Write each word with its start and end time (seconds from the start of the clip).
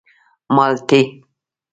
_مالټې. 0.55 1.01